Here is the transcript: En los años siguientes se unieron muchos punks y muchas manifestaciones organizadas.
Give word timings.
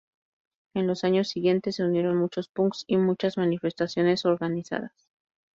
En 0.73 0.87
los 0.87 1.03
años 1.03 1.27
siguientes 1.29 1.75
se 1.75 1.83
unieron 1.83 2.17
muchos 2.17 2.47
punks 2.49 2.85
y 2.87 2.97
muchas 2.97 3.37
manifestaciones 3.37 4.25
organizadas. 4.25 4.93